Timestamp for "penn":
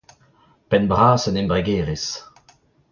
0.69-0.89